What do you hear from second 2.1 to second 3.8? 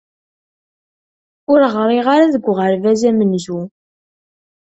ara deg uɣerbaz amezwaru.